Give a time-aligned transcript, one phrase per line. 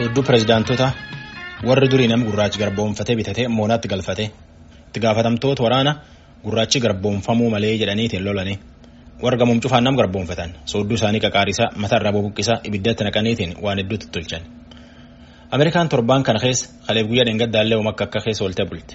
[0.00, 0.86] Hedduu pirezidaantota
[1.68, 4.24] warri durii nama gurraachi garboomfatee bitatee moonaatti galfate
[4.86, 5.92] itti gaafatamtoota waraana
[6.44, 8.56] gurraachi garboomfamuu malee jedhaniitiin lolanii
[9.22, 14.42] warra gamuun cufaan nama garboomfatan soodduu isaanii qaqaarisaa mataarraa bubuqqisaa ibiddatti naqaniitiin waan hedduutti tolchan.
[15.54, 18.94] Ameerikaan torbaan kana keessa kaleef guyyaa dheengaddaallee uumaka akka keessa oolte bulte.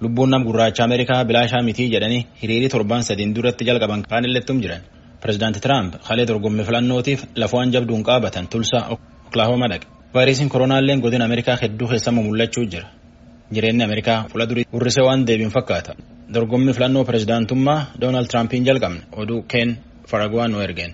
[0.00, 4.82] Lubbuun nama gurraacha Ameerikaa bilaashaa mitii jedhanii hiriirii torbaan sadiin duratti jalqaban kaan illettum jiran.
[5.20, 8.82] Pireezidaanti Tiraamp kalee dorgommii filannootiif lafuwwan jabduun qaabatan tulsaa
[9.28, 9.86] Oklahoma dhaqe.
[10.14, 12.88] Vaayirasiin koronaallee godina Ameerikaa hedduu keessatti mul'achuu jira.
[13.54, 15.94] Jireenyi Ameerikaa fuula durii urrisee waan deebiin fakkaata.
[16.34, 19.76] Dorgommii filannoo pireezidaantummaa Doonaald Tiraampiin jalqabne oduu Keen
[20.10, 20.92] Faragwaa nu ergeen.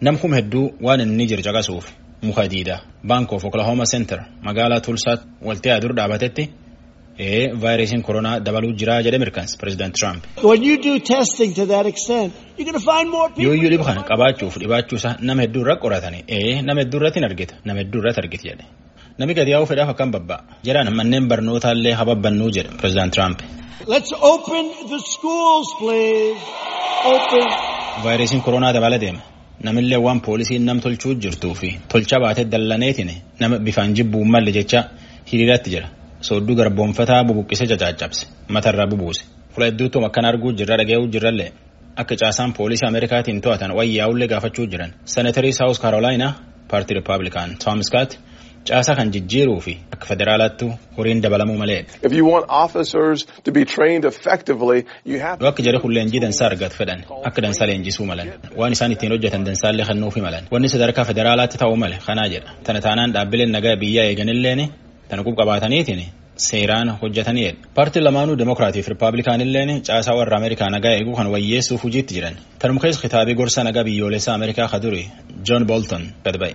[0.00, 1.86] Nam kuma hedduu waan inni jiru caqasuuf
[2.22, 6.50] muka diida Bank of Oklahoma Center magaalaa Tulsaatti waltee adur dhaabatetti
[7.62, 10.22] vaayirasiin koronaa dabaluu jiraa jedhe mirkansa pireezidaanti Tiraamp.
[13.44, 17.18] Yoo iyyuu dhiba kana qabaachuuf dhibaachuu isaa nama hedduu irra qoratanii ee nama hedduu irratti
[17.20, 18.64] hin argita nama hedduu irratti argiti jedhe.
[19.18, 20.40] Nami gadi yaa'uu fedhaaf akkam babba'a.
[20.66, 23.38] Jedhaan manneen barnootaallee hababbannuu jedhe pireezidaanti Tiraamp.
[28.04, 29.20] Vaayirasiin koronaa dabala deema.
[29.66, 33.10] Namillee waan poolisiin nam tolchuu jirtuu fi tolcha baatee dallaneetiin
[33.40, 34.80] nama bifaan jibbuu malle jecha
[35.32, 35.88] hiriiratti jira.
[36.28, 38.22] Soodduu garboomfataa bubuqqisee cacaccabse
[38.54, 39.22] matarraa bubuuse.
[39.52, 41.50] Fuula hedduutu akkan arguu jirra dhaga'uu jirrallee
[42.00, 44.90] akka caasaan poolisii Ameerikaatiin to'atan wayyaa'ullee gaafachuu jiran.
[45.14, 46.32] Seneetarii Saawus Kaarolaayinaa
[46.70, 48.10] paartii Rippaabilikaan Tom Scott
[48.68, 51.80] caasaa kan jijjiiruu fi akka federaalaattu horiin dabalamuu malee.
[55.40, 58.28] Yoo akka jedhe hulleen injii dansaa argatu fedhan akka dansaa leenjisuu malan
[58.60, 62.80] waan isaan ittiin hojjetan dansaallee kennuufi malan wanni sadarkaa federaalaatti ta'uu male kanaa jedha tana
[62.86, 64.60] taanaan dhaabbileen nagaa biyyaa eeganilleen
[65.12, 66.02] tana qubqabaataniitiin
[66.48, 67.56] seeraan hojjetaniidha.
[67.74, 72.36] Paartiin lamaanuu Demokiraatii fi Rippaabilikaanilleen caasaa warra Ameerikaa nagaa eeguu kan wayyeessuuf hojiitti jiran.
[72.58, 75.02] Tanuma keessa kitaabii gorsa nagaa biyyoolessaa Ameerikaa ka duri
[75.48, 76.54] John Bolton gad ba'e.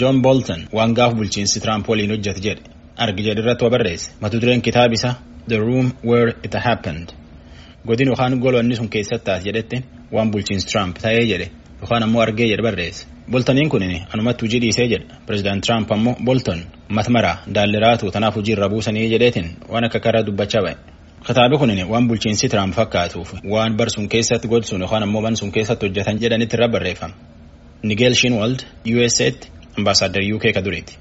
[0.00, 2.62] John Bolton waan gaaf bulchiinsi Tiraamp waliin hojjete jedhe
[2.96, 5.14] argi jedhe irratti barreesse mata dureen kitaaba isaa
[5.48, 7.08] The Room Where It Happened
[7.86, 11.48] godin yookaan golonni sun keessatti taate jedhetti waan bulchiinsi Tiraamp ta'ee jedhe
[11.80, 13.06] yookaan ammoo argee jedhe barreesse.
[13.32, 13.82] Boltoniin kun
[14.14, 19.48] anumatti hojii dhiisee jedha pireezidaanti Tiraamp ammoo Bolton matmaraa daalliraatu tanaaf hojii irra buusanii jedheetiin
[19.72, 20.74] waan akka karaa dubbachaa ba'e.
[21.26, 25.50] Kitaabi kun waan bulchiinsi Tiraamp fakkaatuuf waan bar sun keessatti godsuun yookaan ammoo ban sun
[25.52, 27.14] keessatti hojjetan jedhanitti irra barreeffama.
[27.82, 28.58] Nigel Shinwald
[28.94, 29.46] USA'tti
[29.78, 30.94] ambaasaadar UK ka dureeti.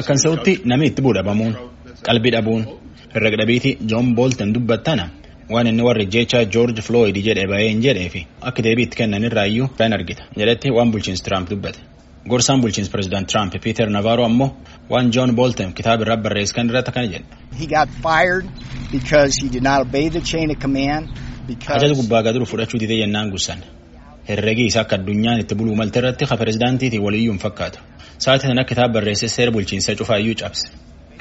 [0.00, 1.54] Akkan sa'utti namni itti buudhabamuun
[2.06, 2.62] qalbii dhabuun
[3.14, 5.04] herrega dhabiitii John Bolton dubbattana
[5.50, 9.24] waan inni warri jecha George Floyd jedhe bahee hin jedhee fi akka deebii itti kennan
[9.28, 11.78] irraayyuu kan argita jedhetti waan bulchiinsi Tiraamp dubbate.
[12.28, 14.50] Gorsaan bulchiinsi pireezidaanti Tiraamp Peter Navarro ammoo
[14.90, 17.26] waan John Bolton kitaaba irraa barreesse kan irratti akkana jedhe.
[21.76, 23.58] Ajaja gubbaa gaduru fudhachuu didee jennaan gussan.
[24.28, 27.78] Herregi isaa akka addunyaan itti buluu malte irratti ka pireezidaantiitiin waliyyuu hin fakkaatu.
[28.18, 30.66] Sa'aatii sana kitaaba barreessee seera bulchiinsa cufaayyuu cabse.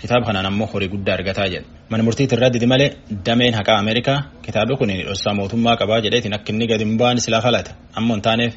[0.01, 1.67] Kitaaba kanaan ammoo horii guddaa argataa jedhe.
[1.94, 2.86] Mana murtiitti irra didi malee
[3.26, 4.16] dameen haqaa Ameerikaa
[4.46, 7.72] kitaabni kun dhossaa mootummaa qabaa jedheetiin akka inni gadi hin baane silaa falata.
[8.02, 8.54] Ammoo hin taaneef.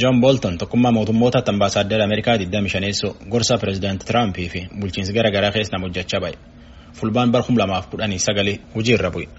[0.00, 5.76] John Bolton tokkummaa mootummootaatti ambaasaaddara Ameerikaa 25 gorsaa pireezidaanti Tiraampii fi bulchiinsi gara garaa keessa
[5.76, 6.34] nama hojjechaa ba'e.
[7.00, 9.37] Fulbaan bar 2019 hojii irra bu'e.